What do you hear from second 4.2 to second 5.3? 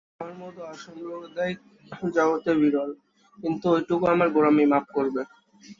গোঁড়ামি, মাফ করবে।